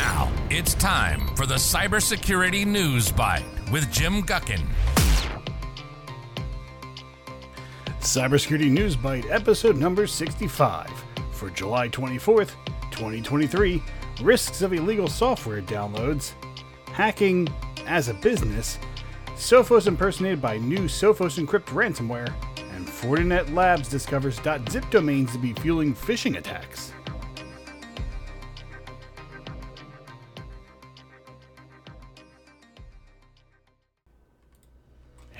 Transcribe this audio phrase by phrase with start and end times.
[0.00, 4.66] Now it's time for the Cybersecurity News Bite with Jim Guckin.
[8.00, 10.90] Cybersecurity News Bite, episode number 65
[11.32, 12.52] for July 24th,
[12.92, 13.82] 2023.
[14.22, 16.32] Risks of illegal software downloads,
[16.86, 17.46] hacking
[17.86, 18.78] as a business,
[19.34, 22.32] Sophos impersonated by new Sophos Encrypt ransomware,
[22.74, 24.40] and Fortinet Labs discovers
[24.70, 26.94] .zip domains to be fueling phishing attacks.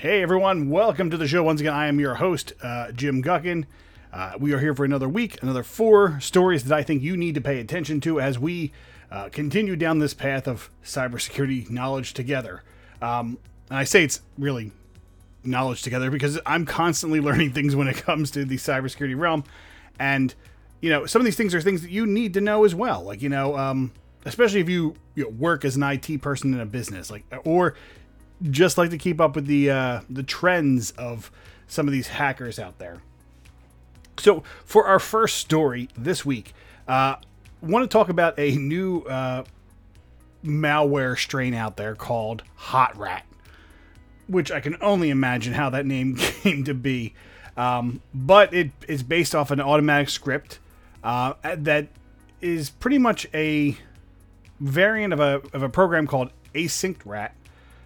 [0.01, 1.43] Hey everyone, welcome to the show.
[1.43, 3.65] Once again, I am your host, uh, Jim Guckin.
[4.11, 7.35] Uh, we are here for another week, another four stories that I think you need
[7.35, 8.71] to pay attention to as we
[9.11, 12.63] uh, continue down this path of cybersecurity knowledge together.
[12.99, 13.37] Um,
[13.69, 14.71] and I say it's really
[15.43, 19.43] knowledge together because I'm constantly learning things when it comes to the cybersecurity realm.
[19.99, 20.33] And,
[20.81, 23.03] you know, some of these things are things that you need to know as well.
[23.03, 23.91] Like, you know, um,
[24.25, 27.75] especially if you, you know, work as an IT person in a business, like, or
[28.49, 31.31] just like to keep up with the uh, the trends of
[31.67, 33.01] some of these hackers out there.
[34.17, 36.53] So, for our first story this week,
[36.87, 37.15] uh,
[37.61, 39.43] want to talk about a new uh,
[40.43, 43.21] malware strain out there called HotRat,
[44.27, 47.13] which I can only imagine how that name came to be.
[47.57, 50.59] Um, but it is based off an automatic script
[51.03, 51.87] uh, that
[52.39, 53.77] is pretty much a
[54.59, 57.31] variant of a, of a program called AsyncRAT.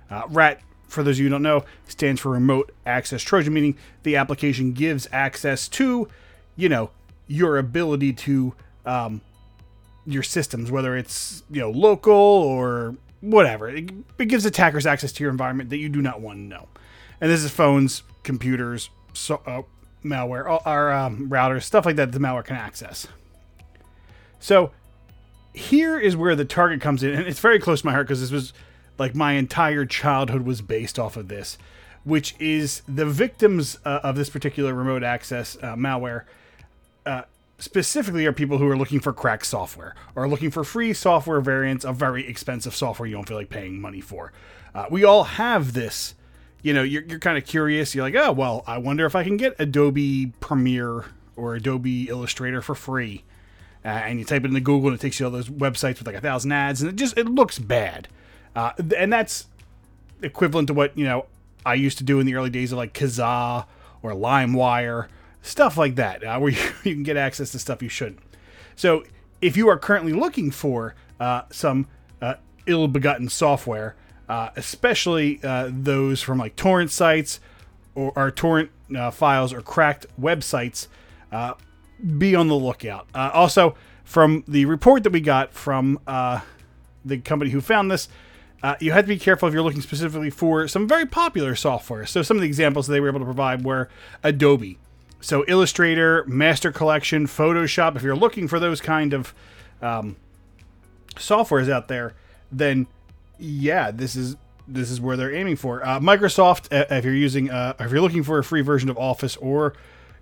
[0.09, 3.78] Uh, RAT, for those of you who don't know, stands for Remote Access Trojan, meaning
[4.03, 6.08] the application gives access to,
[6.56, 6.92] you know,
[7.28, 8.53] your ability to
[8.86, 9.22] um,
[10.06, 13.70] your systems, whether it's you know local or whatever.
[13.70, 16.67] It, it, gives attackers access to your environment that you do not want to know.
[17.20, 19.64] And this is phones, computers, so, uh,
[20.03, 22.11] malware, our um, routers, stuff like that.
[22.11, 23.08] The malware can access.
[24.39, 24.72] So
[25.53, 28.22] here is where the target comes in, and it's very close to my heart because
[28.22, 28.53] this was
[28.98, 31.58] like my entire childhood was based off of this,
[32.04, 36.23] which is the victims uh, of this particular remote access uh, malware.
[37.05, 37.23] Uh,
[37.58, 41.86] specifically are people who are looking for cracked software or looking for free software variants
[41.86, 44.34] of very expensive software you don't feel like paying money for.
[44.73, 46.16] Uh, we all have this.
[46.61, 47.94] You know, you're, you're kind of curious.
[47.94, 51.05] You're like, oh, well, I wonder if I can get Adobe Premiere
[51.36, 53.23] or Adobe Illustrator for free.
[53.84, 56.08] Uh, and you type it into Google and it takes you all those websites with
[56.08, 58.08] like a thousand ads and it just it looks bad.
[58.55, 59.48] Uh, and that's
[60.21, 61.26] equivalent to what, you know,
[61.66, 63.66] I used to do in the early days of like Kazaa
[64.02, 65.08] or LimeWire
[65.45, 68.20] stuff like that, uh, where you, you, can get access to stuff you shouldn't.
[68.76, 69.04] So,
[69.42, 71.88] if you are currently looking for uh, some
[72.21, 72.36] uh,
[72.66, 73.95] ill-begotten software,
[74.27, 77.39] uh, especially uh, those from like torrent sites
[77.93, 78.72] or, or torrent
[79.11, 80.87] files or cracked websites,
[82.17, 83.08] be on the lookout.
[83.14, 85.99] also, from the report that we got from
[87.05, 88.08] the company who found this,
[88.65, 92.03] uh, you have to be careful if you're looking specifically for some very popular software.
[92.08, 93.89] So some of the examples they were able to provide were
[94.23, 94.80] Adobe,
[95.21, 97.95] so Illustrator, Master Collection, Photoshop.
[97.95, 99.36] If you're looking for those kind of
[99.83, 100.15] um,
[101.14, 102.15] softwares out there,
[102.52, 102.87] then
[103.37, 104.36] yeah, this is
[104.67, 105.86] this is where they're aiming for.
[105.86, 108.98] Uh, Microsoft, uh, if you're using, uh, if you're looking for a free version of
[108.98, 109.75] Office or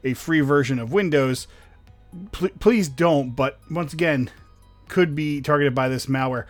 [0.03, 1.47] a free version of Windows,
[2.33, 3.37] pl- please don't.
[3.37, 4.31] But once again,
[4.89, 6.43] could be targeted by this malware.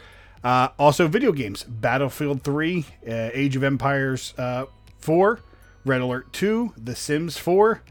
[0.44, 4.66] Uh, also, video games: Battlefield 3, uh, Age of Empires uh,
[5.00, 5.40] 4,
[5.86, 7.82] Red Alert 2, The Sims 4.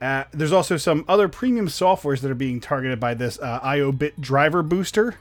[0.00, 4.20] Uh, there's also some other premium softwares that are being targeted by this uh, IOBit
[4.20, 5.16] Driver Booster,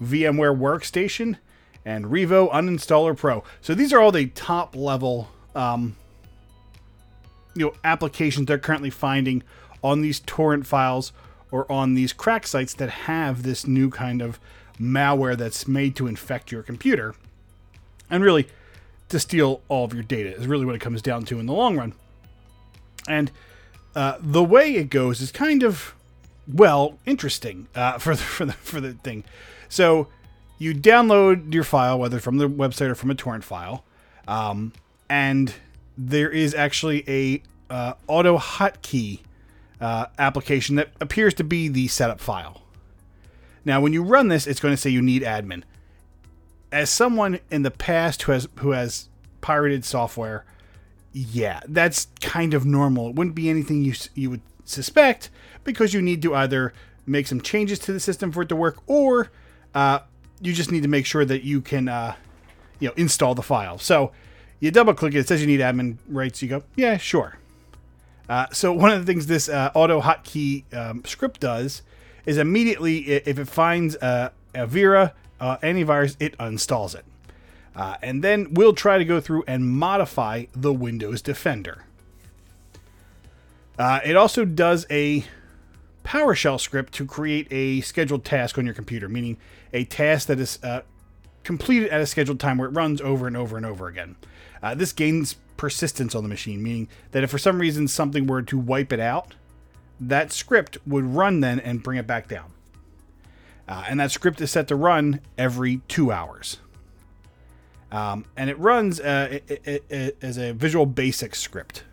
[0.00, 1.36] VMware Workstation,
[1.84, 3.42] and Revo Uninstaller Pro.
[3.60, 5.96] So these are all the top level um,
[7.54, 9.42] you know applications they're currently finding
[9.82, 11.12] on these torrent files
[11.50, 14.38] or on these crack sites that have this new kind of
[14.80, 17.14] malware that's made to infect your computer
[18.08, 18.48] and really
[19.08, 21.52] to steal all of your data is really what it comes down to in the
[21.52, 21.92] long run.
[23.08, 23.30] And
[23.94, 25.94] uh, the way it goes is kind of
[26.48, 29.24] well interesting uh, for the, for the for the thing.
[29.68, 30.08] So
[30.58, 33.84] you download your file, whether from the website or from a torrent file,
[34.28, 34.72] um,
[35.08, 35.54] and
[35.96, 39.20] there is actually a uh, AutoHotkey
[39.80, 42.62] uh, application that appears to be the setup file.
[43.64, 45.62] Now, when you run this, it's going to say you need admin.
[46.72, 49.08] As someone in the past who has who has
[49.40, 50.44] pirated software,
[51.12, 53.10] yeah, that's kind of normal.
[53.10, 55.30] It wouldn't be anything you you would suspect
[55.64, 56.72] because you need to either
[57.06, 59.30] make some changes to the system for it to work, or
[59.74, 60.00] uh,
[60.40, 62.14] you just need to make sure that you can, uh,
[62.78, 63.78] you know, install the file.
[63.78, 64.12] So
[64.60, 65.18] you double click it.
[65.18, 66.40] It says you need admin rights.
[66.40, 67.38] You go, yeah, sure.
[68.28, 71.82] Uh, so one of the things this uh, AutoHotkey um, script does
[72.30, 77.04] is immediately if it finds a, Avira uh, antivirus, it uninstalls it.
[77.74, 81.84] Uh, and then we'll try to go through and modify the Windows Defender.
[83.78, 85.24] Uh, it also does a
[86.04, 89.36] PowerShell script to create a scheduled task on your computer, meaning
[89.72, 90.82] a task that is uh,
[91.42, 94.14] completed at a scheduled time where it runs over and over and over again.
[94.62, 98.42] Uh, this gains persistence on the machine, meaning that if for some reason something were
[98.42, 99.34] to wipe it out,
[100.00, 102.52] that script would run then and bring it back down.
[103.68, 106.58] Uh, and that script is set to run every two hours.
[107.92, 111.84] Um, and it runs uh, it, it, it, as a Visual Basic script,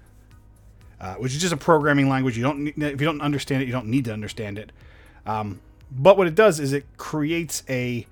[1.01, 2.37] uh, which is just a programming language.
[2.37, 4.71] You don't if you don't understand it, you don't need to understand it.
[5.25, 5.59] Um,
[5.91, 8.05] but what it does is it creates a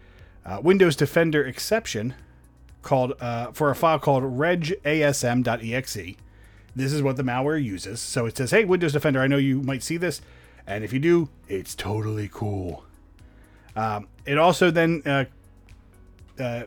[0.46, 2.16] uh, Windows Defender exception
[2.82, 6.16] called uh, for a file called regasm.exe.
[6.76, 8.00] This is what the malware uses.
[8.00, 10.22] So it says, "Hey, Windows Defender, I know you might see this,
[10.68, 12.84] and if you do, it's totally cool."
[13.76, 15.26] Um, it also then uh,
[16.40, 16.64] uh,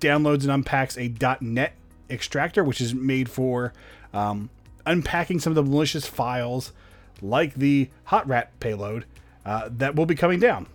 [0.00, 1.74] downloads and unpacks a .NET
[2.10, 3.72] extractor, which is made for
[4.12, 4.50] um,
[4.86, 6.72] unpacking some of the malicious files,
[7.20, 9.04] like the HotRat payload
[9.44, 10.66] uh, that will be coming down.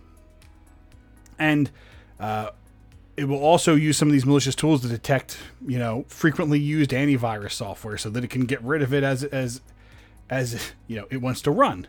[1.38, 1.70] And
[2.18, 2.50] uh,
[3.18, 6.90] it will also use some of these malicious tools to detect, you know, frequently used
[6.90, 9.60] antivirus software, so that it can get rid of it as as
[10.30, 11.86] as you know it wants to run.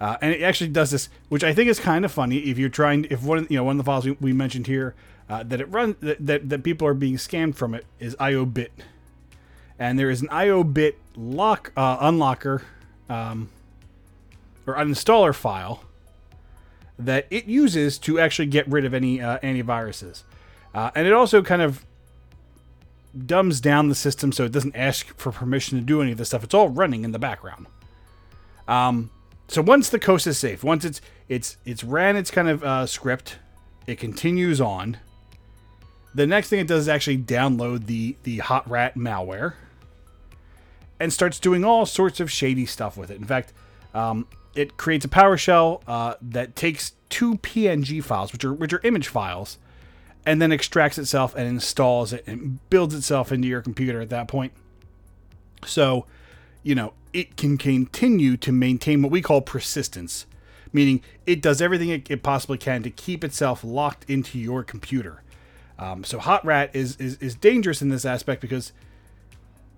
[0.00, 2.38] Uh, and it actually does this, which I think is kind of funny.
[2.38, 4.94] If you're trying, if one, you know, one of the files we, we mentioned here
[5.28, 8.70] uh, that it runs, that, that, that people are being scammed from it is IOBit,
[9.78, 12.62] and there is an IOBit lock uh, unlocker
[13.08, 13.50] um,
[14.66, 15.82] or uninstaller file
[16.98, 20.24] that it uses to actually get rid of any uh, antiviruses,
[20.74, 21.84] uh, and it also kind of
[23.26, 26.28] dumbs down the system so it doesn't ask for permission to do any of this
[26.28, 26.44] stuff.
[26.44, 27.66] It's all running in the background.
[28.66, 29.10] Um,
[29.48, 32.86] so once the coast is safe, once it's it's it's ran its kind of uh,
[32.86, 33.38] script,
[33.86, 34.98] it continues on.
[36.14, 39.54] The next thing it does is actually download the the HotRat malware
[41.00, 43.18] and starts doing all sorts of shady stuff with it.
[43.18, 43.52] In fact,
[43.94, 48.80] um, it creates a PowerShell uh, that takes two PNG files, which are which are
[48.84, 49.58] image files,
[50.26, 54.28] and then extracts itself and installs it and builds itself into your computer at that
[54.28, 54.52] point.
[55.64, 56.06] So,
[56.62, 60.26] you know, it can continue to maintain what we call persistence,
[60.72, 65.22] meaning it does everything it, it possibly can to keep itself locked into your computer.
[65.78, 68.72] Um, so HotRat is, is is dangerous in this aspect because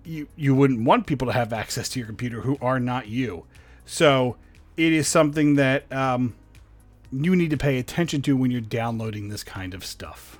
[0.03, 3.45] you you wouldn't want people to have access to your computer who are not you.
[3.85, 4.37] So
[4.81, 6.33] it is something that um,
[7.11, 10.39] you need to pay attention to when you're downloading this kind of stuff.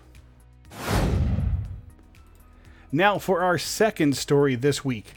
[2.91, 5.13] Now for our second story this week.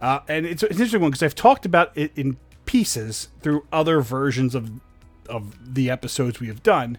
[0.00, 2.36] Uh, and it's, an interesting one because I've talked about it in
[2.66, 4.70] pieces through other versions of
[5.28, 6.96] of the episodes we have done.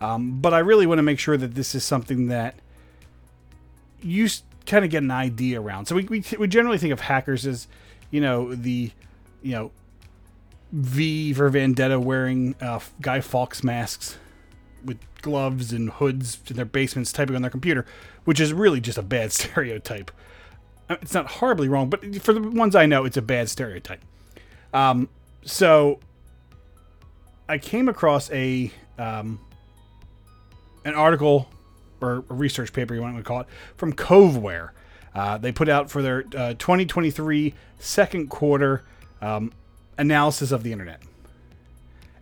[0.00, 2.56] Um, but I really want to make sure that this is something that
[4.00, 4.28] you
[4.66, 5.86] kind of get an idea around.
[5.86, 7.68] So we, we, we generally think of hackers as,
[8.10, 8.90] you know, the,
[9.42, 9.70] you know,
[10.72, 14.18] V for Vendetta wearing uh, Guy Fawkes masks
[14.84, 17.84] with gloves and hoods in their basements typing on their computer,
[18.24, 20.10] which is really just a bad stereotype.
[20.88, 24.00] Uh, it's not horribly wrong, but for the ones I know, it's a bad stereotype.
[24.72, 25.08] Um,
[25.42, 26.00] so
[27.48, 29.40] I came across a um,
[30.84, 31.48] an article
[32.00, 34.70] or a research paper, you want to call it, from Coveware.
[35.14, 38.84] Uh, they put out for their uh, 2023 second quarter
[39.20, 39.52] um,
[39.98, 41.02] analysis of the internet.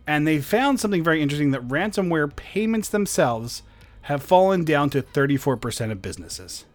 [0.05, 3.61] And they found something very interesting that ransomware payments themselves
[4.03, 6.65] have fallen down to 34% of businesses.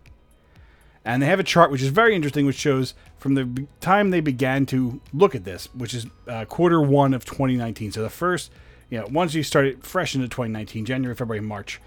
[1.05, 4.21] And they have a chart which is very interesting, which shows from the time they
[4.21, 7.93] began to look at this, which is uh, quarter one of 2019.
[7.93, 8.53] So the first,
[8.91, 11.81] you know, once you started fresh into 2019, January, February, March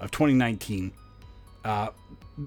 [0.00, 0.92] of 2019,
[1.64, 1.88] uh,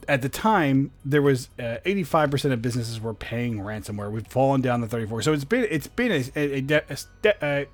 [0.08, 4.12] at the time there was uh, 85% of businesses were paying ransomware.
[4.12, 5.24] We've fallen down to 34.
[5.24, 7.68] So it's been it's been a a, a, a,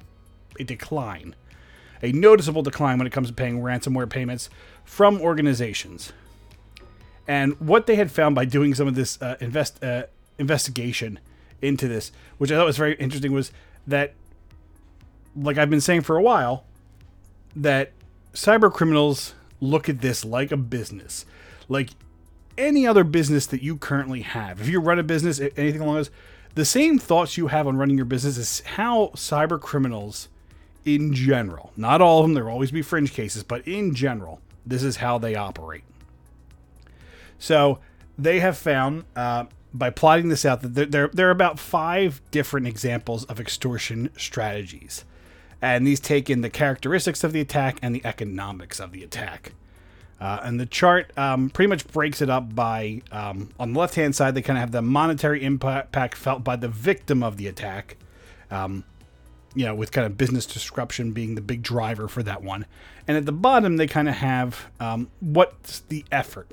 [0.59, 1.35] a decline,
[2.01, 4.49] a noticeable decline when it comes to paying ransomware payments
[4.83, 6.11] from organizations.
[7.27, 10.03] And what they had found by doing some of this uh, invest uh,
[10.39, 11.19] investigation
[11.61, 13.51] into this, which I thought was very interesting, was
[13.85, 14.13] that,
[15.35, 16.63] like I've been saying for a while,
[17.55, 17.91] that
[18.33, 21.25] cyber criminals look at this like a business,
[21.67, 21.89] like
[22.57, 24.61] any other business that you currently have.
[24.61, 26.11] If you run a business, anything along those,
[26.55, 30.27] the same thoughts you have on running your business is how cyber criminals,
[30.85, 34.39] in general, not all of them, there will always be fringe cases, but in general,
[34.65, 35.83] this is how they operate.
[37.37, 37.79] So
[38.17, 42.21] they have found uh, by plotting this out that there, there, there are about five
[42.31, 45.05] different examples of extortion strategies.
[45.61, 49.53] and these take in the characteristics of the attack and the economics of the attack.
[50.19, 53.95] Uh, and the chart um, pretty much breaks it up by um, on the left
[53.95, 57.47] hand side, they kind of have the monetary impact felt by the victim of the
[57.47, 57.97] attack.
[58.49, 58.83] Um,
[59.53, 62.67] you know, with kind of business disruption being the big driver for that one.
[63.07, 66.51] And at the bottom, they kind of have um, what's the effort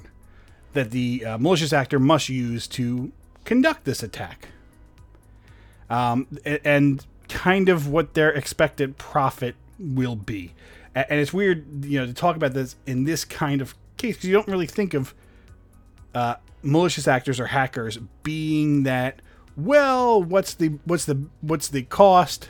[0.73, 3.13] that the uh, malicious actor must use to
[3.45, 4.49] conduct this attack.
[5.91, 10.53] Um, and kind of what their expected profit will be.
[10.95, 14.29] And it's weird, you know, to talk about this in this kind of case because
[14.29, 15.15] you don't really think of
[16.15, 19.21] uh, malicious actors or hackers being that.
[19.57, 22.49] Well, what's the what's the what's the cost?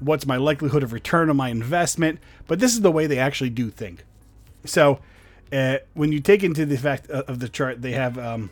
[0.00, 2.18] What's my likelihood of return on my investment?
[2.46, 4.04] But this is the way they actually do think.
[4.64, 5.00] So,
[5.52, 8.50] uh, when you take into the fact of the chart, they have um,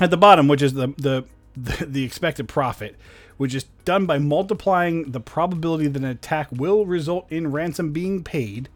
[0.00, 1.24] at the bottom, which is the the
[1.64, 2.96] the, the expected profit,
[3.36, 8.22] which is done by multiplying the probability that an attack will result in ransom being
[8.22, 8.68] paid,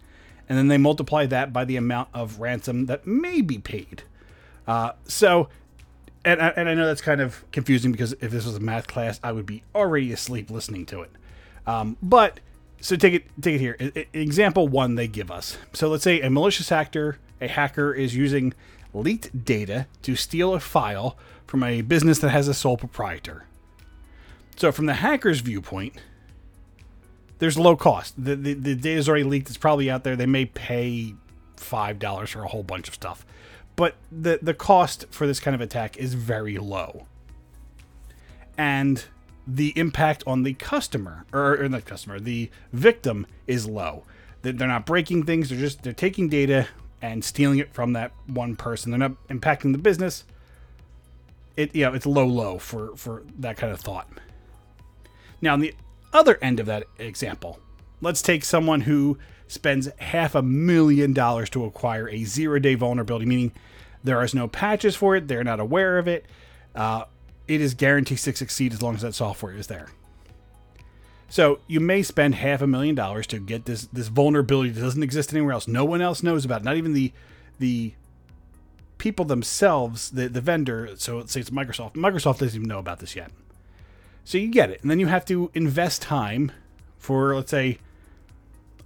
[0.48, 4.02] and then they multiply that by the amount of ransom that may be paid.
[4.66, 5.48] Uh, so,
[6.24, 9.20] and, and I know that's kind of confusing because if this was a math class,
[9.22, 11.10] I would be already asleep listening to it.
[11.66, 12.40] Um, but
[12.80, 13.76] so take it take it here.
[14.12, 15.56] example one they give us.
[15.72, 18.52] So let's say a malicious actor, a hacker is using
[18.92, 23.44] leaked data to steal a file from a business that has a sole proprietor.
[24.56, 25.94] So, from the hacker's viewpoint,
[27.38, 28.14] there's low cost.
[28.16, 29.48] The, the, the data is already leaked.
[29.48, 30.16] It's probably out there.
[30.16, 31.14] They may pay
[31.56, 33.26] $5 for a whole bunch of stuff.
[33.76, 37.06] But the, the cost for this kind of attack is very low.
[38.56, 39.04] And
[39.46, 44.04] the impact on the customer, or, or customer, the victim is low.
[44.42, 45.48] They're not breaking things.
[45.48, 46.68] They're just, they're taking data
[47.02, 48.90] and stealing it from that one person.
[48.90, 50.24] They're not impacting the business
[51.56, 54.08] it you know it's low low for for that kind of thought.
[55.40, 55.74] Now on the
[56.12, 57.58] other end of that example,
[58.00, 63.26] let's take someone who spends half a million dollars to acquire a zero day vulnerability,
[63.26, 63.52] meaning
[64.02, 66.26] there is no patches for it, they're not aware of it.
[66.74, 67.04] Uh,
[67.46, 69.88] it is guaranteed to succeed as long as that software is there.
[71.28, 75.02] So you may spend half a million dollars to get this this vulnerability that doesn't
[75.02, 75.66] exist anywhere else.
[75.66, 76.60] No one else knows about.
[76.60, 76.64] It.
[76.64, 77.12] Not even the
[77.58, 77.94] the
[79.04, 83.00] people themselves, the, the vendor, so let's say it's Microsoft, Microsoft doesn't even know about
[83.00, 83.30] this yet.
[84.24, 84.80] So you get it.
[84.80, 86.50] And then you have to invest time
[86.96, 87.76] for, let's say,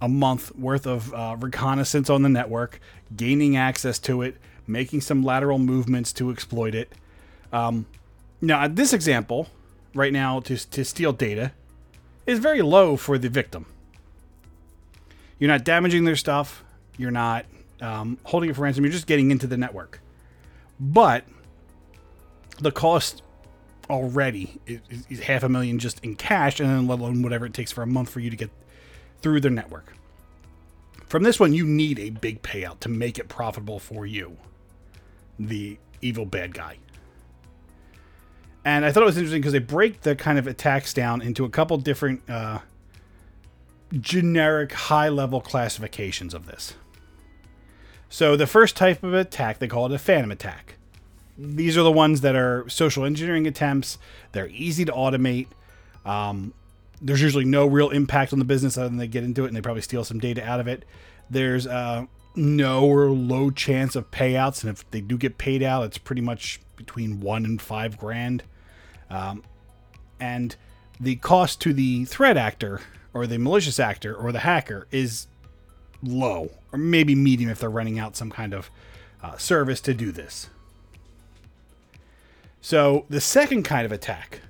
[0.01, 2.81] a month worth of uh, reconnaissance on the network,
[3.15, 4.35] gaining access to it,
[4.67, 6.91] making some lateral movements to exploit it.
[7.53, 7.85] Um,
[8.41, 9.47] now, this example,
[9.95, 11.53] right now, to, to steal data,
[12.25, 13.67] is very low for the victim.
[15.39, 16.65] You're not damaging their stuff.
[16.97, 17.45] You're not
[17.79, 18.83] um, holding it for ransom.
[18.83, 20.01] You're just getting into the network.
[20.79, 21.25] But
[22.59, 23.23] the cost
[23.89, 27.71] already is, half a million just in cash, and then let alone whatever it takes
[27.71, 28.49] for a month for you to get
[29.21, 29.93] through their network.
[31.07, 34.37] From this one, you need a big payout to make it profitable for you,
[35.39, 36.77] the evil bad guy.
[38.63, 41.45] And I thought it was interesting because they break the kind of attacks down into
[41.45, 42.59] a couple different uh,
[43.99, 46.75] generic high level classifications of this.
[48.09, 50.75] So the first type of attack, they call it a phantom attack.
[51.37, 53.97] These are the ones that are social engineering attempts.
[54.31, 55.47] They're easy to automate.
[56.05, 56.53] Um,
[57.01, 59.55] there's usually no real impact on the business other than they get into it and
[59.55, 60.83] they probably steal some data out of it.
[61.29, 65.83] There's uh, no or low chance of payouts, and if they do get paid out,
[65.83, 68.43] it's pretty much between one and five grand.
[69.09, 69.43] Um,
[70.19, 70.55] and
[70.99, 72.81] the cost to the threat actor
[73.13, 75.27] or the malicious actor or the hacker is
[76.03, 78.69] low, or maybe medium if they're running out some kind of
[79.21, 80.49] uh, service to do this.
[82.61, 84.41] So the second kind of attack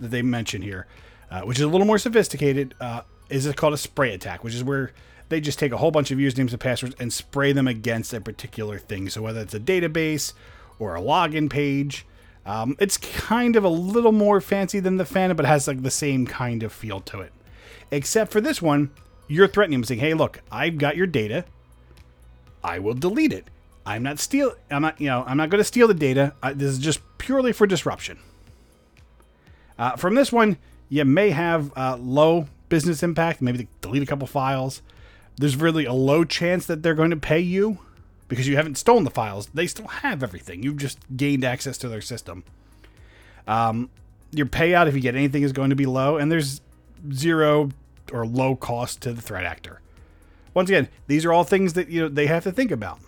[0.00, 0.86] that they mention here,
[1.30, 4.64] uh, which is a little more sophisticated, uh, is called a spray attack, which is
[4.64, 4.92] where
[5.28, 8.20] they just take a whole bunch of usernames and passwords and spray them against a
[8.20, 9.08] particular thing.
[9.08, 10.34] So whether it's a database
[10.78, 12.04] or a login page,
[12.44, 15.90] um, it's kind of a little more fancy than the Phantom, but has like the
[15.90, 17.32] same kind of feel to it.
[17.90, 18.90] Except for this one,
[19.28, 21.44] you're threatening them, saying, "Hey, look, I've got your data.
[22.62, 23.48] I will delete it.
[23.84, 24.54] I'm not steal.
[24.70, 25.00] I'm not.
[25.00, 26.34] You know, I'm not going to steal the data.
[26.42, 28.18] I, this is just purely for disruption."
[29.78, 33.42] Uh, from this one, you may have uh, low business impact.
[33.42, 34.82] Maybe delete a couple files.
[35.36, 37.78] There's really a low chance that they're going to pay you
[38.28, 39.48] because you haven't stolen the files.
[39.52, 40.62] They still have everything.
[40.62, 42.44] You've just gained access to their system.
[43.46, 43.90] Um,
[44.30, 46.60] your payout, if you get anything, is going to be low, and there's
[47.12, 47.70] zero
[48.12, 49.80] or low cost to the threat actor.
[50.54, 52.98] Once again, these are all things that you know they have to think about.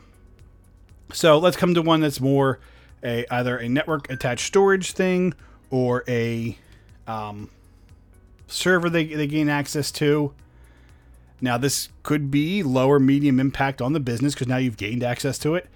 [1.13, 2.59] So let's come to one that's more
[3.03, 5.35] a either a network attached storage thing
[5.71, 6.57] or a
[7.07, 7.51] um,
[8.47, 10.33] server they, they gain access to.
[11.41, 15.39] Now, this could be lower medium impact on the business because now you've gained access
[15.41, 15.67] to it.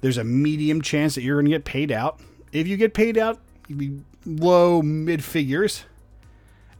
[0.00, 2.20] There's a medium chance that you're going to get paid out.
[2.52, 5.84] If you get paid out, you'd be low mid figures.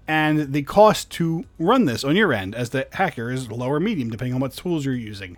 [0.09, 4.09] And the cost to run this on your end as the hacker is lower medium,
[4.09, 5.37] depending on what tools you're using.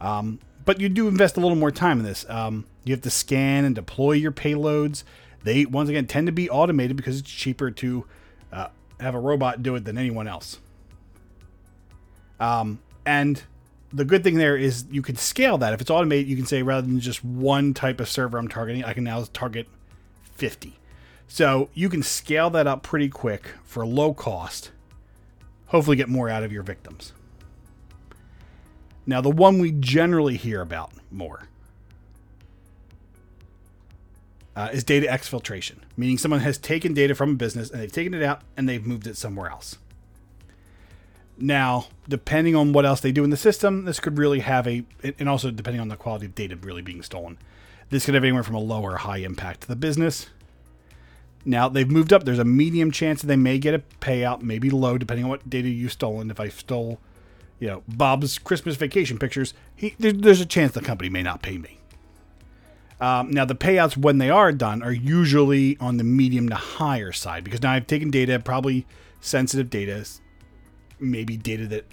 [0.00, 2.24] Um, but you do invest a little more time in this.
[2.28, 5.02] Um, you have to scan and deploy your payloads.
[5.42, 8.04] They, once again, tend to be automated because it's cheaper to
[8.52, 8.68] uh,
[9.00, 10.60] have a robot do it than anyone else.
[12.38, 13.42] Um, and
[13.92, 15.72] the good thing there is you can scale that.
[15.72, 18.84] If it's automated, you can say rather than just one type of server I'm targeting,
[18.84, 19.68] I can now target
[20.34, 20.78] 50.
[21.28, 24.70] So you can scale that up pretty quick for low cost.
[25.66, 27.12] Hopefully, get more out of your victims.
[29.04, 31.48] Now, the one we generally hear about more
[34.56, 38.14] uh, is data exfiltration, meaning someone has taken data from a business and they've taken
[38.14, 39.78] it out and they've moved it somewhere else.
[41.38, 44.84] Now, depending on what else they do in the system, this could really have a,
[45.18, 47.36] and also depending on the quality of data really being stolen,
[47.90, 50.28] this could have anywhere from a low or high impact to the business.
[51.46, 52.24] Now they've moved up.
[52.24, 55.48] There's a medium chance that they may get a payout, maybe low, depending on what
[55.48, 56.30] data you've stolen.
[56.30, 56.98] If I stole,
[57.60, 61.56] you know, Bob's Christmas vacation pictures, he, there's a chance the company may not pay
[61.56, 61.78] me.
[63.00, 67.12] Um, now, the payouts when they are done are usually on the medium to higher
[67.12, 68.84] side because now I've taken data, probably
[69.20, 70.04] sensitive data,
[70.98, 71.84] maybe data that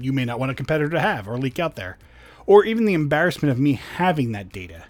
[0.00, 1.98] you may not want a competitor to have or leak out there,
[2.46, 4.84] or even the embarrassment of me having that data.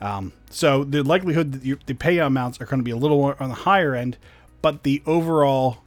[0.00, 3.22] Um, so the likelihood that you, the payout amounts are going to be a little
[3.22, 4.16] on the higher end,
[4.62, 5.78] but the overall,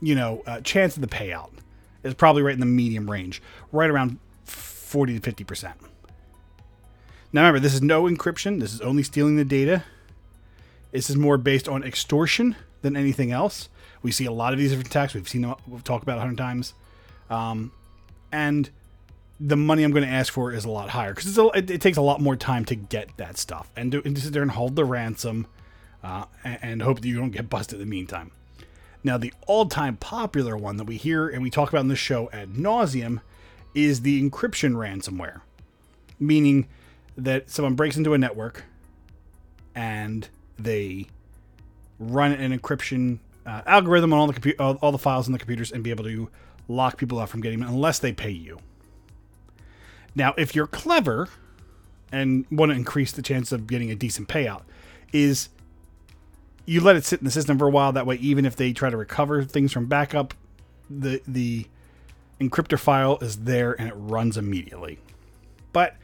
[0.00, 1.50] you know, uh, chance of the payout
[2.02, 3.40] is probably right in the medium range,
[3.72, 5.76] right around 40 to 50 percent.
[7.32, 8.60] Now remember, this is no encryption.
[8.60, 9.84] This is only stealing the data.
[10.92, 13.68] This is more based on extortion than anything else.
[14.02, 15.14] We see a lot of these different attacks.
[15.14, 15.56] We've seen them.
[15.66, 16.74] We've talked about a hundred times,
[17.30, 17.72] um,
[18.30, 18.70] and
[19.40, 21.96] the money I'm going to ask for is a lot higher because it, it, takes
[21.96, 24.76] a lot more time to get that stuff and to, and sit there and hold
[24.76, 25.46] the ransom
[26.02, 28.30] uh, and, and hope that you don't get busted in the meantime.
[29.02, 32.30] Now, the all-time popular one that we hear and we talk about in this show
[32.32, 33.20] ad nauseum
[33.74, 35.40] is the encryption ransomware,
[36.18, 36.68] meaning
[37.16, 38.64] that someone breaks into a network
[39.74, 41.08] and they
[41.98, 45.38] run an encryption uh, algorithm on all the compu- all, all, the files in the
[45.38, 46.30] computers and be able to
[46.68, 48.58] lock people out from getting them unless they pay you.
[50.14, 51.28] Now, if you're clever
[52.12, 54.62] and want to increase the chance of getting a decent payout,
[55.12, 55.48] is
[56.66, 57.92] you let it sit in the system for a while.
[57.92, 60.34] That way, even if they try to recover things from backup,
[60.88, 61.66] the the
[62.40, 64.98] encryptor file is there and it runs immediately.
[65.72, 65.96] But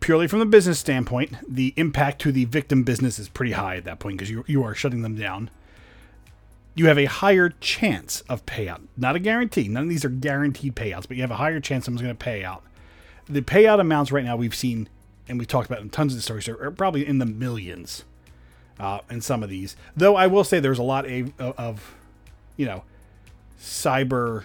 [0.00, 3.84] purely from the business standpoint, the impact to the victim business is pretty high at
[3.84, 5.50] that point because you, you are shutting them down.
[6.74, 8.80] You have a higher chance of payout.
[8.96, 9.68] Not a guarantee.
[9.68, 12.24] None of these are guaranteed payouts, but you have a higher chance someone's going to
[12.24, 12.64] pay out.
[13.28, 14.88] The payout amounts right now we've seen,
[15.28, 18.04] and we've talked about in tons of the stories, are, probably in the millions
[18.78, 19.76] uh, in some of these.
[19.96, 21.94] Though I will say there's a lot of, of
[22.56, 22.84] you know,
[23.60, 24.44] cyber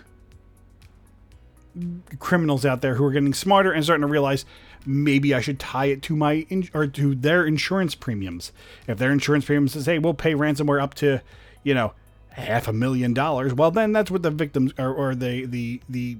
[2.20, 4.46] criminals out there who are getting smarter and starting to realize
[4.86, 8.52] maybe I should tie it to my in- or to their insurance premiums.
[8.88, 11.22] If their insurance premiums says, "Hey, we'll pay ransomware up to,
[11.64, 11.94] you know,
[12.30, 16.18] half a million dollars," well, then that's what the victims or, or the the the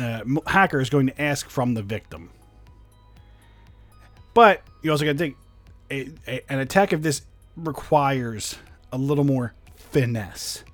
[0.00, 2.30] uh, hacker is going to ask from the victim.
[4.34, 5.36] But you also got to think
[5.90, 7.22] a, a, an attack of this
[7.56, 8.56] requires
[8.92, 10.64] a little more finesse.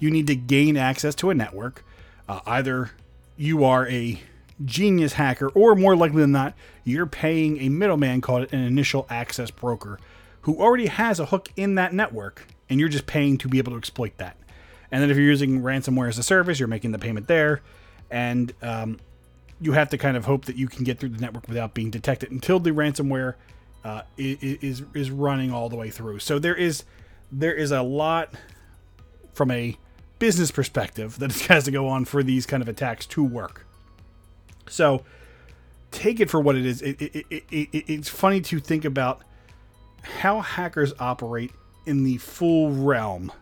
[0.00, 1.84] You need to gain access to a network.
[2.28, 2.90] Uh, either
[3.36, 4.20] you are a
[4.64, 9.50] genius hacker, or more likely than not, you're paying a middleman called an initial access
[9.50, 9.98] broker
[10.42, 13.72] who already has a hook in that network, and you're just paying to be able
[13.72, 14.36] to exploit that.
[14.90, 17.62] And then if you're using ransomware as a service, you're making the payment there,
[18.14, 19.00] and um,
[19.60, 21.90] you have to kind of hope that you can get through the network without being
[21.90, 23.34] detected until the ransomware
[23.84, 26.20] uh, is is running all the way through.
[26.20, 26.84] So there is
[27.32, 28.32] there is a lot
[29.34, 29.76] from a
[30.20, 33.66] business perspective that has to go on for these kind of attacks to work.
[34.68, 35.02] So
[35.90, 36.82] take it for what it is.
[36.82, 39.22] It, it, it, it's funny to think about
[40.02, 41.50] how hackers operate
[41.84, 43.32] in the full realm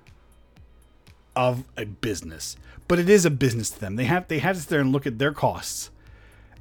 [1.35, 2.57] of a business.
[2.89, 3.97] But it is a business to them.
[3.97, 5.91] They have they have to sit there and look at their costs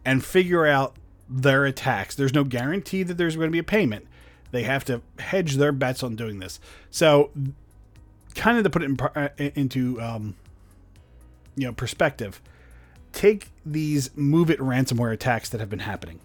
[0.06, 0.96] and figure out
[1.30, 2.16] their attacks.
[2.16, 4.08] There's no guarantee that there's going to be a payment.
[4.52, 6.60] They have to hedge their bets on doing this.
[6.90, 7.32] So,
[8.36, 10.36] kind of to put it in, uh, into um,
[11.56, 12.42] you know perspective,
[13.14, 16.20] take these MOVEit ransomware attacks that have been happening.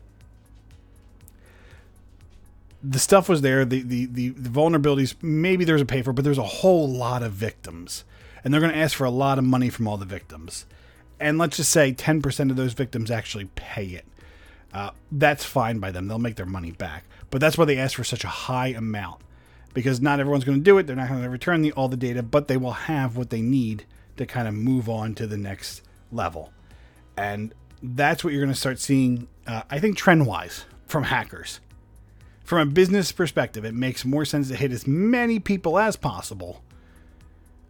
[2.89, 6.25] the stuff was there, the, the, the, the vulnerabilities, maybe there's a pay for, but
[6.25, 8.05] there's a whole lot of victims.
[8.47, 10.67] And they're going to ask for a lot of money from all the victims.
[11.19, 14.07] And let's just say 10% of those victims actually pay it.
[14.73, 16.07] Uh, that's fine by them.
[16.07, 17.07] They'll make their money back.
[17.33, 19.21] But that's why they ask for such a high amount.
[19.75, 20.87] Because not everyone's going to do it.
[20.87, 23.41] They're not going to return the, all the data, but they will have what they
[23.41, 23.85] need
[24.17, 25.83] to kind of move on to the next
[26.13, 26.53] level.
[27.17, 31.59] And that's what you're going to start seeing, uh, I think, trend wise from hackers.
[32.45, 36.63] From a business perspective, it makes more sense to hit as many people as possible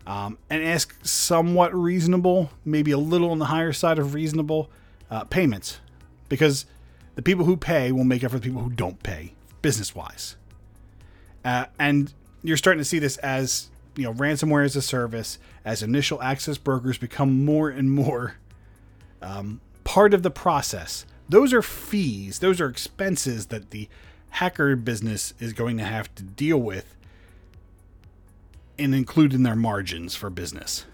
[0.06, 4.70] um, and ask somewhat reasonable, maybe a little on the higher side of reasonable
[5.10, 5.80] uh, payments.
[6.28, 6.66] Because
[7.14, 10.36] the people who pay will make up for the people who don't pay, business wise.
[11.44, 15.82] Uh, and you're starting to see this as you know ransomware as a service, as
[15.82, 18.36] initial access brokers become more and more
[19.22, 21.06] um, part of the process.
[21.28, 23.88] Those are fees, those are expenses that the
[24.30, 26.95] hacker business is going to have to deal with
[28.78, 30.84] and include in their margins for business.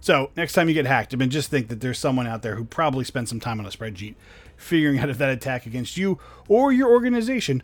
[0.00, 2.54] So next time you get hacked, I mean, just think that there's someone out there
[2.54, 4.14] who probably spent some time on a spreadsheet
[4.56, 7.62] figuring out if that attack against you or your organization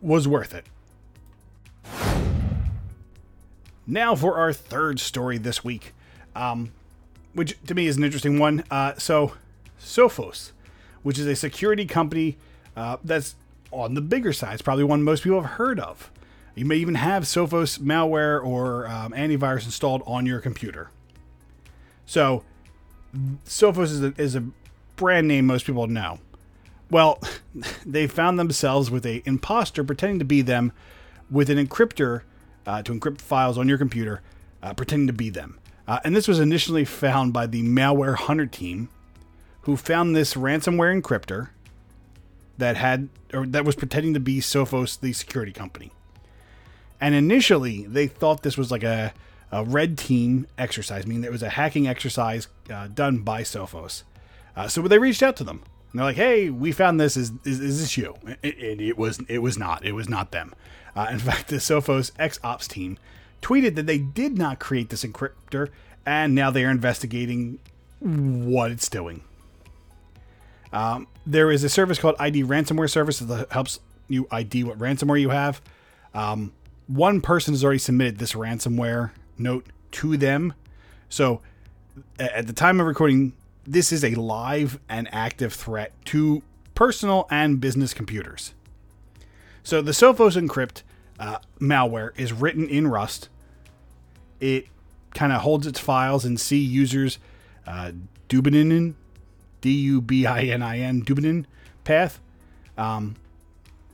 [0.00, 0.66] was worth it.
[3.86, 5.94] Now for our third story this week,
[6.36, 6.72] um,
[7.32, 8.64] which to me is an interesting one.
[8.70, 9.34] Uh, so,
[9.80, 10.52] Sophos,
[11.02, 12.36] which is a security company
[12.76, 13.34] uh, that's
[13.70, 16.10] on the bigger side, it's probably one most people have heard of.
[16.58, 20.90] You may even have Sophos malware or um, antivirus installed on your computer.
[22.04, 22.42] So,
[23.46, 24.44] Sophos is a, is a
[24.96, 26.18] brand name most people know.
[26.90, 27.22] Well,
[27.86, 30.72] they found themselves with a imposter pretending to be them
[31.30, 32.22] with an encryptor
[32.66, 34.20] uh, to encrypt files on your computer,
[34.60, 35.60] uh, pretending to be them.
[35.86, 38.88] Uh, and this was initially found by the malware hunter team,
[39.62, 41.50] who found this ransomware encryptor
[42.58, 45.92] that had or that was pretending to be Sophos, the security company.
[47.00, 49.12] And initially, they thought this was like a,
[49.52, 54.02] a red team exercise, meaning it was a hacking exercise uh, done by Sophos.
[54.56, 55.62] Uh, so they reached out to them.
[55.92, 57.16] And they're like, "Hey, we found this.
[57.16, 59.84] Is is, is this you?" And it, was it was not.
[59.84, 60.54] It was not them.
[60.94, 62.98] Uh, in fact, the Sophos X Ops team
[63.40, 65.70] tweeted that they did not create this encryptor,
[66.04, 67.58] and now they are investigating
[68.00, 69.22] what it's doing.
[70.72, 75.20] Um, there is a service called ID Ransomware Service that helps you ID what ransomware
[75.20, 75.62] you have.
[76.14, 76.52] Um,
[76.88, 80.54] one person has already submitted this ransomware note to them.
[81.08, 81.40] So
[82.18, 86.42] at the time of recording, this is a live and active threat to
[86.74, 88.54] personal and business computers.
[89.62, 90.82] So the Sophos Encrypt
[91.20, 93.28] uh, malware is written in Rust.
[94.40, 94.68] It
[95.14, 97.18] kind of holds its files in C users
[97.66, 97.92] uh,
[98.28, 98.94] Dubinin,
[99.60, 101.44] D U B I N I N, Dubinin
[101.84, 102.20] path,
[102.78, 103.16] um,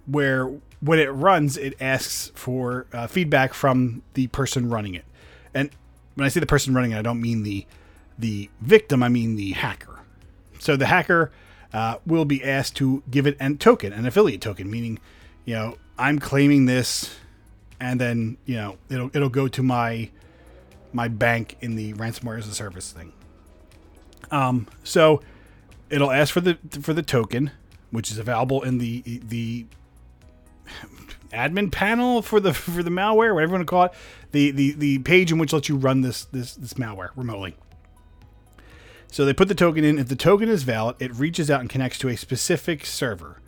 [0.06, 0.52] where
[0.84, 5.06] when it runs, it asks for uh, feedback from the person running it.
[5.54, 5.70] And
[6.14, 7.66] when I say the person running it, I don't mean the
[8.18, 9.02] the victim.
[9.02, 10.00] I mean the hacker.
[10.58, 11.32] So the hacker
[11.72, 15.00] uh, will be asked to give it a token, an affiliate token, meaning,
[15.44, 17.16] you know, I'm claiming this,
[17.80, 20.10] and then you know it'll it'll go to my
[20.92, 23.12] my bank in the ransomware as a service thing.
[24.30, 25.22] Um, so
[25.88, 27.52] it'll ask for the for the token,
[27.90, 29.66] which is available in the the
[31.34, 33.92] admin panel for the for the malware, whatever you want to call it,
[34.32, 37.56] the the the page in which lets you run this this this malware remotely.
[39.10, 39.98] So they put the token in.
[39.98, 43.40] If the token is valid, it reaches out and connects to a specific server,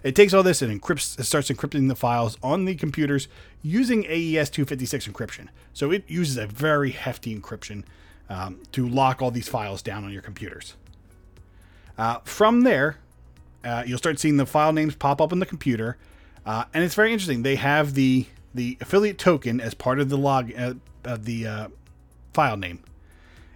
[0.03, 3.27] It takes all this and encrypts, it starts encrypting the files on the computers
[3.61, 5.47] using AES 256 encryption.
[5.73, 7.83] So it uses a very hefty encryption
[8.29, 10.75] um, to lock all these files down on your computers.
[11.97, 12.97] Uh, from there,
[13.63, 15.97] uh, you'll start seeing the file names pop up on the computer,
[16.45, 17.43] uh, and it's very interesting.
[17.43, 21.67] They have the the affiliate token as part of the log uh, of the uh,
[22.33, 22.83] file name.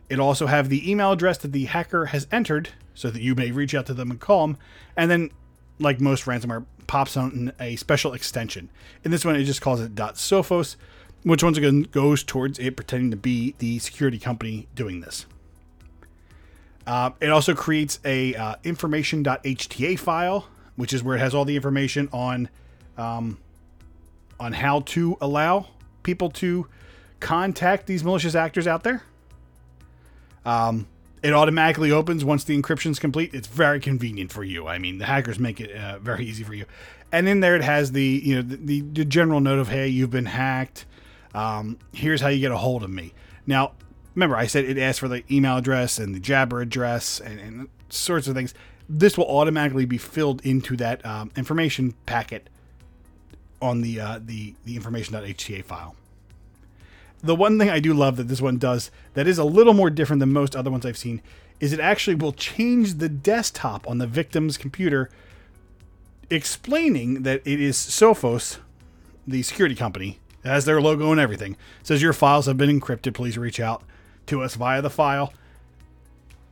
[0.09, 3.51] It also have the email address that the hacker has entered, so that you may
[3.51, 4.57] reach out to them and call them.
[4.95, 5.31] And then,
[5.79, 8.69] like most ransomware, pops on a special extension.
[9.03, 10.75] In this one, it just calls it .sophos,
[11.23, 15.25] which once again goes towards it pretending to be the security company doing this.
[16.85, 21.55] Uh, it also creates a uh, information.hta file, which is where it has all the
[21.55, 22.49] information on
[22.97, 23.37] um,
[24.39, 25.67] on how to allow
[26.03, 26.67] people to
[27.19, 29.03] contact these malicious actors out there.
[30.45, 30.87] Um,
[31.21, 33.33] it automatically opens once the encryption is complete.
[33.33, 34.67] It's very convenient for you.
[34.67, 36.65] I mean, the hackers make it uh, very easy for you.
[37.13, 40.11] And in there, it has the you know the, the general note of hey, you've
[40.11, 40.85] been hacked.
[41.33, 43.13] Um, here's how you get a hold of me.
[43.45, 43.73] Now,
[44.15, 47.69] remember, I said it asks for the email address and the Jabber address and, and
[47.89, 48.53] sorts of things.
[48.87, 52.49] This will automatically be filled into that um, information packet
[53.61, 55.95] on the uh, the the information.hta file.
[57.23, 59.89] The one thing I do love that this one does that is a little more
[59.89, 61.21] different than most other ones I've seen
[61.61, 65.09] is it actually will change the desktop on the victim's computer,
[66.29, 68.57] explaining that it is Sophos,
[69.25, 71.53] the security company, has their logo and everything.
[71.81, 73.13] It says your files have been encrypted.
[73.13, 73.83] Please reach out
[74.27, 75.33] to us via the file.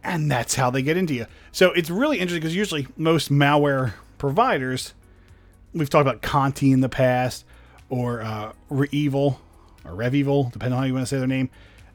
[0.04, 1.27] And that's how they get into you.
[1.51, 4.93] So it's really interesting because usually most malware providers
[5.73, 7.45] we've talked about Conti in the past,
[7.89, 9.39] or uh, REvil,
[9.86, 11.49] or RevEvil, depending on how you want to say their name.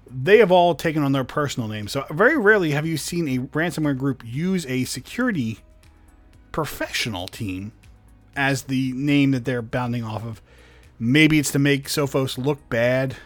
[0.09, 1.89] They have all taken on their personal name.
[1.89, 5.59] So very rarely have you seen a ransomware group use a security
[6.53, 7.73] professional team
[8.37, 10.43] as the name that they're bounding off of.
[10.99, 13.17] Maybe it's to make Sophos look bad.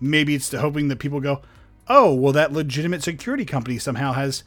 [0.00, 1.42] Maybe it's to hoping that people go,
[1.88, 4.44] oh, well, that legitimate security company somehow has,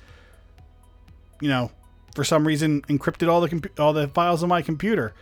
[1.42, 1.72] you know,
[2.16, 5.14] for some reason encrypted all the comp- all the files on my computer.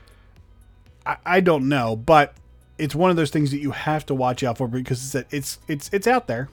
[1.06, 2.36] I, I don't know, but
[2.78, 5.60] it's one of those things that you have to watch out for because it's it's
[5.68, 6.50] it's it's out there.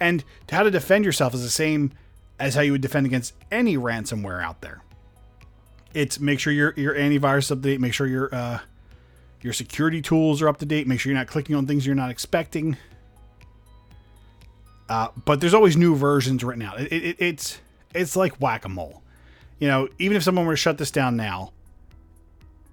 [0.00, 1.92] And how to defend yourself is the same
[2.38, 4.82] as how you would defend against any ransomware out there.
[5.92, 8.58] It's make sure your your antivirus update, make sure your uh,
[9.44, 11.94] your security tools are up to date, make sure you're not clicking on things you're
[11.94, 12.78] not expecting.
[14.88, 16.80] Uh, but there's always new versions written out.
[16.80, 17.58] It, it, it's
[17.94, 19.02] it's like whack a mole.
[19.58, 21.52] You know, even if someone were to shut this down now,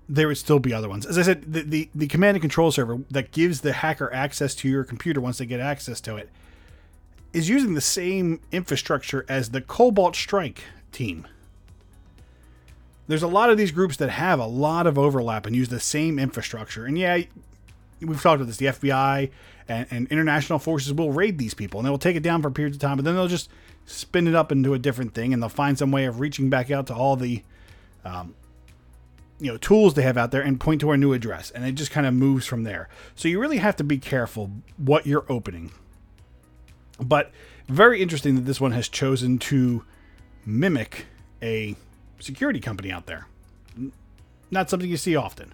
[0.08, 1.06] there would still be other ones.
[1.06, 4.56] As I said, the, the, the command and control server that gives the hacker access
[4.56, 6.30] to your computer once they get access to it
[7.34, 11.28] is using the same infrastructure as the Cobalt Strike team.
[13.12, 15.82] There's a lot of these groups that have a lot of overlap and use the
[15.82, 16.86] same infrastructure.
[16.86, 17.24] And yeah,
[18.00, 18.56] we've talked about this.
[18.56, 19.30] The FBI
[19.68, 22.50] and, and international forces will raid these people and they will take it down for
[22.50, 23.50] periods of time, but then they'll just
[23.86, 26.72] spin it up into a different thing and they'll find some way of reaching back
[26.72, 27.44] out to all the
[28.06, 28.34] um,
[29.42, 31.74] you know tools they have out there and point to our new address and it
[31.74, 35.26] just kind of moves from there so you really have to be careful what you're
[35.28, 35.72] opening
[37.00, 37.32] but
[37.68, 39.84] very interesting that this one has chosen to
[40.46, 41.08] mimic
[41.42, 41.76] a
[42.22, 43.28] security company out there
[44.50, 45.54] not something you see often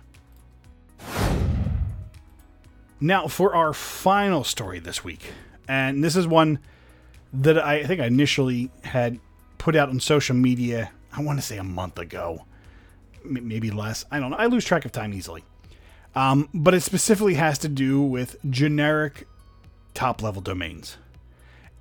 [2.99, 5.34] now for our final story this week
[5.67, 6.60] and this is one
[7.34, 9.19] that i think i initially had
[9.58, 12.45] put out on social media i want to say a month ago
[13.30, 14.06] maybe less.
[14.12, 14.38] I don't know.
[14.38, 15.43] I lose track of time easily.
[16.15, 19.27] Um, but it specifically has to do with generic
[19.93, 20.97] top level domains.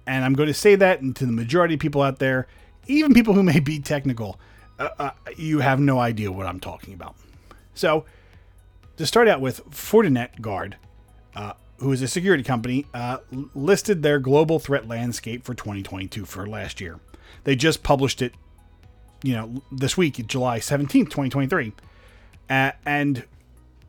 [0.06, 2.46] And I'm going to say that and to the majority of people out there,
[2.86, 4.38] even people who may be technical,
[4.78, 7.16] uh, uh, you have no idea what I'm talking about.
[7.74, 8.04] So,
[8.96, 10.76] to start out with, Fortinet Guard,
[11.34, 13.18] uh, who is a security company, uh,
[13.54, 17.00] listed their global threat landscape for 2022 for last year.
[17.44, 18.32] They just published it
[19.22, 21.72] you know, this week, July 17th, 2023.
[22.48, 23.24] Uh, and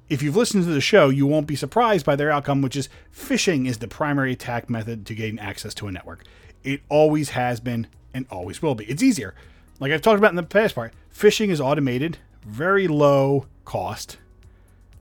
[0.10, 2.90] if you've listened to the show, you won't be surprised by their outcome, which is
[3.16, 6.24] phishing is the primary attack method to gain access to a network.
[6.64, 8.86] It always has been and always will be.
[8.86, 9.36] It's easier.
[9.80, 14.18] Like I've talked about in the past part, phishing is automated, very low cost,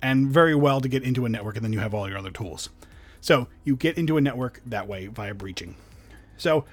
[0.03, 2.31] and very well to get into a network, and then you have all your other
[2.31, 2.69] tools.
[3.21, 5.77] So you get into a network that way via breaching.
[6.37, 6.65] So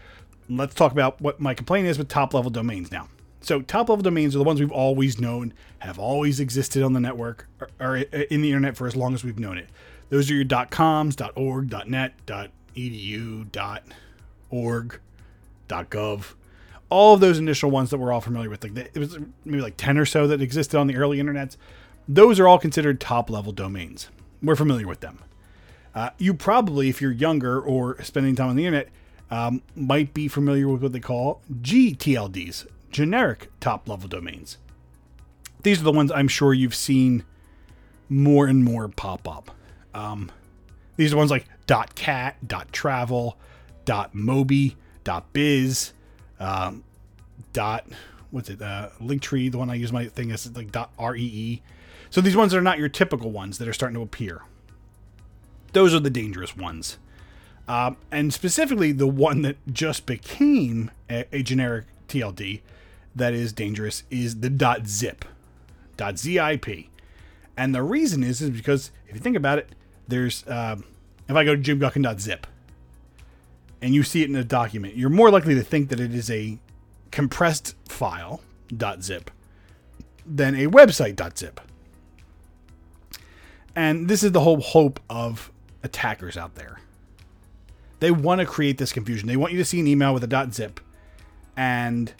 [0.50, 3.08] let's talk about what my complaint is with top level domains now.
[3.42, 7.00] So top level domains are the ones we've always known, have always existed on the
[7.00, 9.68] network or, or in the internet for as long as we've known it.
[10.10, 13.82] Those are your .coms, .org, .net, .edu,
[14.50, 15.00] .org,
[15.70, 16.34] .gov.
[16.93, 19.77] All of those initial ones that we're all familiar with, like it was maybe like
[19.77, 21.58] 10 or so that existed on the early internets.
[22.08, 24.10] Those are all considered top level domains.
[24.43, 25.19] We're familiar with them.
[25.95, 28.89] Uh, you probably, if you're younger or spending time on the internet,
[29.32, 34.60] um, might be familiar with what they call GTLDs, generic top level domains.
[35.63, 37.23] These are the ones I'm sure you've seen
[38.10, 39.49] more and more pop up.
[39.95, 40.32] Um,
[40.97, 41.47] these are ones like
[41.95, 42.38] .cat,
[42.71, 43.39] .travel,
[43.86, 44.75] .mobi,
[45.34, 45.93] .biz,
[46.43, 46.84] um,
[47.53, 47.86] dot
[48.32, 49.51] what's it uh, Linktree.
[49.51, 51.62] The one I use my thing is like dot .ree.
[52.10, 54.41] So these ones are not your typical ones that are starting to appear.
[55.71, 56.97] Those are the dangerous ones.
[57.67, 62.60] Um, and specifically, the one that just became a, a, generic TLD
[63.15, 65.23] that is dangerous is the dot .zip,
[65.95, 66.65] dot .zip.
[67.56, 69.69] And the reason is, is because if you think about it,
[70.08, 70.75] there's uh,
[71.29, 72.47] if I go to jimguckin.zip
[73.84, 76.32] and you see it in a document, you're more likely to think that it is
[76.32, 76.58] a
[77.12, 78.41] compressed file
[79.02, 79.30] .zip
[80.26, 81.60] than a website .zip.
[83.76, 85.52] And this is the whole hope of
[85.84, 86.80] attackers out there.
[88.00, 89.28] They want to create this confusion.
[89.28, 90.80] They want you to see an email with a .zip
[91.58, 92.13] and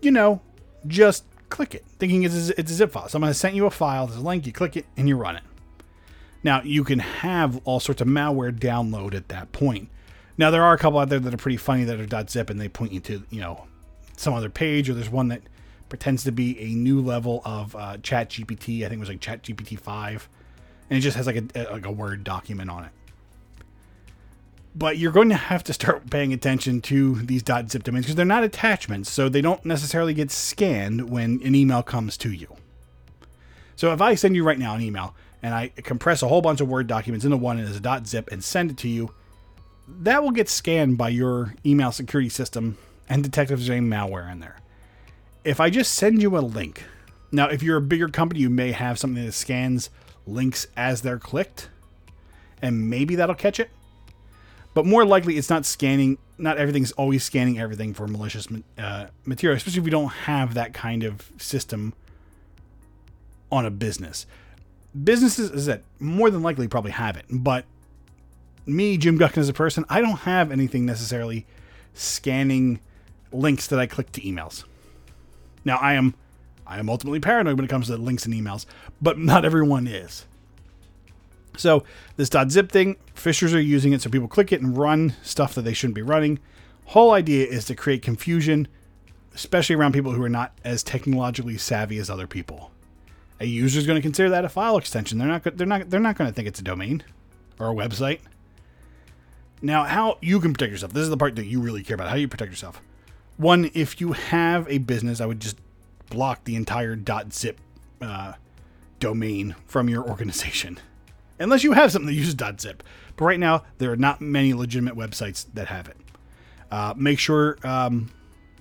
[0.00, 0.40] you know,
[0.86, 3.08] just click it, thinking it's a, it's a zip file.
[3.08, 5.36] Someone has sent you a file, there's a link, you click it, and you run
[5.36, 5.42] it.
[6.42, 9.90] Now, you can have all sorts of malware download at that point.
[10.42, 12.60] Now, there are a couple out there that are pretty funny that are .zip and
[12.60, 13.64] they point you to, you know,
[14.16, 15.40] some other page, or there's one that
[15.88, 18.78] pretends to be a new level of uh, Chat GPT.
[18.78, 20.28] I think it was like Chat GPT 5.
[20.90, 22.90] And it just has like a, like a Word document on it
[24.74, 28.24] but you're going to have to start paying attention to these .zip domains because they're
[28.24, 32.48] not attachments, so they don't necessarily get scanned when an email comes to you.
[33.76, 36.60] So if I send you right now an email and I compress a whole bunch
[36.62, 39.12] of Word documents into one as a .zip and send it to you,
[39.86, 44.30] that will get scanned by your email security system and detect if there's any malware
[44.30, 44.56] in there.
[45.44, 46.84] If I just send you a link,
[47.30, 49.90] now if you're a bigger company, you may have something that scans
[50.26, 51.68] links as they're clicked,
[52.60, 53.70] and maybe that'll catch it
[54.74, 59.56] but more likely it's not scanning not everything's always scanning everything for malicious uh, material
[59.56, 61.92] especially if we don't have that kind of system
[63.50, 64.26] on a business
[65.04, 67.64] businesses is that more than likely probably have it but
[68.66, 71.46] me jim guckin as a person i don't have anything necessarily
[71.94, 72.80] scanning
[73.32, 74.64] links that i click to emails
[75.64, 76.14] now i am
[76.66, 78.66] i am ultimately paranoid when it comes to links and emails
[79.00, 80.26] but not everyone is
[81.56, 81.84] so
[82.16, 85.62] this .zip thing, phishers are using it so people click it and run stuff that
[85.62, 86.38] they shouldn't be running.
[86.86, 88.68] Whole idea is to create confusion,
[89.34, 92.70] especially around people who are not as technologically savvy as other people.
[93.40, 95.18] A user is going to consider that a file extension.
[95.18, 95.42] They're not.
[95.56, 95.90] They're not.
[95.90, 97.02] They're not going to think it's a domain
[97.58, 98.20] or a website.
[99.62, 100.92] Now, how you can protect yourself.
[100.92, 102.08] This is the part that you really care about.
[102.08, 102.80] How you protect yourself.
[103.36, 105.56] One, if you have a business, I would just
[106.10, 106.98] block the entire
[107.30, 107.58] .zip
[108.00, 108.34] uh,
[108.98, 110.78] domain from your organization
[111.38, 112.82] unless you have something that uses .zip.
[113.16, 115.96] But right now, there are not many legitimate websites that have it.
[116.70, 118.10] Uh, make sure, um,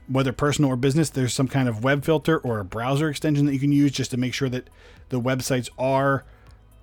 [0.07, 3.53] whether personal or business, there's some kind of web filter or a browser extension that
[3.53, 4.69] you can use just to make sure that
[5.09, 6.25] the websites are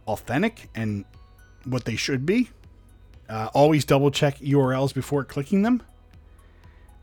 [0.07, 1.05] authentic and
[1.65, 2.51] what they should be.
[3.29, 5.83] Uh, always double check URLs before clicking them.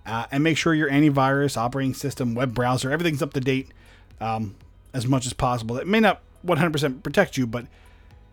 [0.06, 3.70] Uh, and make sure your antivirus, operating system, web browser, everything's up to date
[4.22, 4.56] um,
[4.94, 5.78] as much as possible.
[5.78, 7.66] It may not 100% protect you, but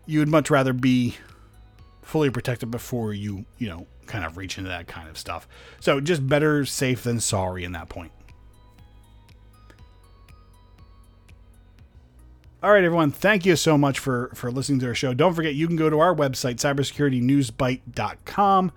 [0.05, 1.15] you would much rather be
[2.01, 5.47] fully protected before you, you know, kind of reach into that kind of stuff.
[5.79, 8.11] So just better safe than sorry in that point.
[12.63, 13.11] All right, everyone.
[13.11, 15.13] Thank you so much for for listening to our show.
[15.13, 18.71] Don't forget, you can go to our website, cybersecuritynewsbite.com.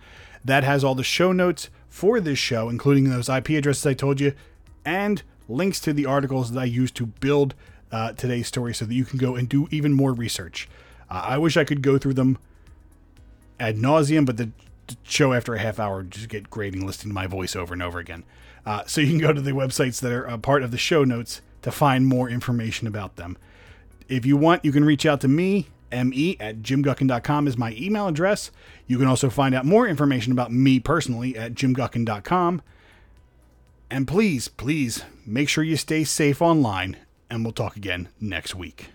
[0.45, 4.19] That has all the show notes for this show, including those IP addresses I told
[4.19, 4.33] you,
[4.85, 7.55] and links to the articles that I used to build
[7.93, 10.69] uh, today's story so that you can go and do even more research.
[11.09, 12.39] Uh, I wish I could go through them
[13.61, 14.51] ad nauseum, but the
[15.05, 18.01] show after a half hour just get grating listening to my voice over and over
[18.01, 18.25] again.
[18.67, 21.05] Uh, so you can go to the websites that are a part of the show
[21.05, 23.39] notes to find more information about them.
[24.09, 25.69] If you want, you can reach out to me.
[25.93, 28.51] Me at jimguckin.com is my email address.
[28.87, 32.61] You can also find out more information about me personally at jimguckin.com.
[33.91, 36.99] And please, please make sure you stay safe online,
[37.31, 38.91] and we'll talk again next week.